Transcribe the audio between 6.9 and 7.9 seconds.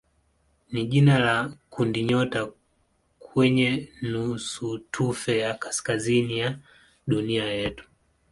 dunia yetu.